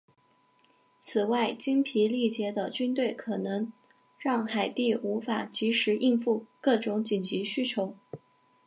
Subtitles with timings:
[0.99, 3.71] 此外精疲力竭的军队可能
[4.17, 7.95] 让海地无法即时应付各种紧急需求。